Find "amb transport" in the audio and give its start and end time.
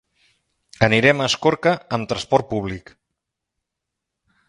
1.99-2.51